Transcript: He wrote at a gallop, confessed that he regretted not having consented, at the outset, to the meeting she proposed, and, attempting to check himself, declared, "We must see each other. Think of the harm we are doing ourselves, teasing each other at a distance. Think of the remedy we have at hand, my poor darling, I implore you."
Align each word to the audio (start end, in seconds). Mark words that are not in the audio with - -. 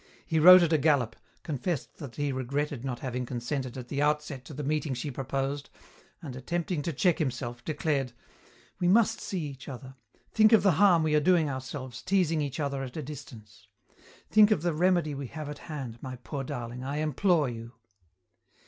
He 0.25 0.39
wrote 0.39 0.63
at 0.63 0.73
a 0.73 0.79
gallop, 0.79 1.15
confessed 1.43 1.97
that 1.97 2.15
he 2.15 2.31
regretted 2.31 2.83
not 2.83 3.01
having 3.01 3.23
consented, 3.23 3.77
at 3.77 3.89
the 3.89 4.01
outset, 4.01 4.43
to 4.45 4.53
the 4.55 4.63
meeting 4.63 4.95
she 4.95 5.11
proposed, 5.11 5.69
and, 6.23 6.35
attempting 6.35 6.81
to 6.81 6.91
check 6.91 7.19
himself, 7.19 7.63
declared, 7.63 8.11
"We 8.79 8.87
must 8.87 9.21
see 9.21 9.41
each 9.41 9.69
other. 9.69 9.93
Think 10.31 10.53
of 10.53 10.63
the 10.63 10.71
harm 10.81 11.03
we 11.03 11.13
are 11.13 11.19
doing 11.19 11.51
ourselves, 11.51 12.01
teasing 12.01 12.41
each 12.41 12.59
other 12.59 12.81
at 12.81 12.97
a 12.97 13.03
distance. 13.03 13.67
Think 14.27 14.49
of 14.49 14.63
the 14.63 14.73
remedy 14.73 15.13
we 15.13 15.27
have 15.27 15.49
at 15.49 15.59
hand, 15.69 15.99
my 16.01 16.15
poor 16.15 16.43
darling, 16.43 16.83
I 16.83 16.97
implore 16.97 17.47
you." 17.47 17.73